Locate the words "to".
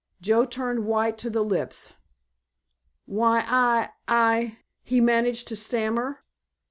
1.19-1.29, 5.49-5.55